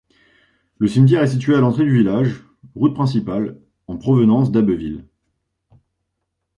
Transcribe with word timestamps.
Le 0.79 0.87
cimetière 0.87 1.21
est 1.21 1.27
situé 1.27 1.53
à 1.53 1.59
l'entrée 1.59 1.83
du 1.83 1.95
village, 1.95 2.41
route 2.73 2.95
principale, 2.95 3.59
en 3.85 3.97
provenance 3.99 4.51
d'Abbeville. 4.51 5.05